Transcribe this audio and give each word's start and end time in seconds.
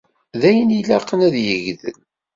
D 0.39 0.41
ayen 0.49 0.75
ilaqen 0.79 1.19
ad 1.27 1.35
yegdel. 1.45 1.99